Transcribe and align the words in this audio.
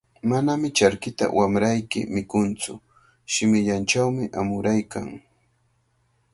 Manami 0.29 0.67
charkita 0.77 1.25
wamrayki 1.37 1.99
mikuntsu, 2.15 2.73
shimillanchawmi 3.33 4.23
amuraykan. 4.39 5.07